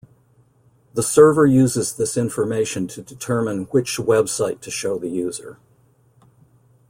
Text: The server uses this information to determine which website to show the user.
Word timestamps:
The 0.95 1.03
server 1.03 1.45
uses 1.45 1.93
this 1.93 2.17
information 2.17 2.87
to 2.87 3.03
determine 3.03 3.65
which 3.65 3.97
website 3.97 4.59
to 4.61 4.71
show 4.71 4.97
the 4.97 5.09
user. 5.09 5.59